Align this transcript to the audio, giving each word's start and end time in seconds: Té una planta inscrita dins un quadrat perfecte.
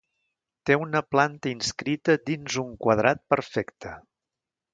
Té 0.69 0.77
una 0.83 1.01
planta 1.15 1.51
inscrita 1.57 2.15
dins 2.31 2.57
un 2.65 2.73
quadrat 2.87 3.23
perfecte. 3.35 3.95